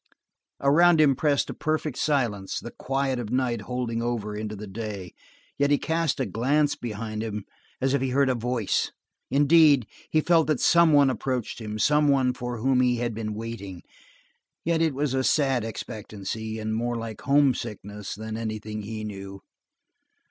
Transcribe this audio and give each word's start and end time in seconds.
Around 0.61 0.99
him 0.99 1.15
pressed 1.15 1.47
a 1.51 1.53
perfect 1.53 1.95
silence, 1.95 2.59
the 2.59 2.71
quiet 2.71 3.19
of 3.19 3.29
night 3.29 3.61
holding 3.61 4.01
over 4.01 4.35
into 4.35 4.55
the 4.55 4.65
day, 4.65 5.13
yet 5.59 5.69
he 5.69 5.77
cast 5.77 6.19
a 6.19 6.25
glance 6.25 6.75
behind 6.75 7.21
him 7.21 7.45
as 7.79 7.91
he 7.91 8.09
heard 8.09 8.27
a 8.27 8.33
voice. 8.33 8.91
Indeed, 9.29 9.85
he 10.09 10.19
felt 10.19 10.47
that 10.47 10.59
some 10.59 10.91
one 10.91 11.11
approached 11.11 11.61
him, 11.61 11.77
some 11.77 12.07
one 12.07 12.33
for 12.33 12.57
whom 12.57 12.81
he 12.81 12.95
had 12.95 13.13
been 13.13 13.35
waiting, 13.35 13.83
yet 14.65 14.81
it 14.81 14.95
was 14.95 15.13
a 15.13 15.23
sad 15.23 15.63
expectancy, 15.63 16.57
and 16.57 16.73
more 16.73 16.95
like 16.97 17.21
homesickness 17.21 18.15
than 18.15 18.37
anything 18.37 18.81
he 18.81 19.03
knew. 19.03 19.39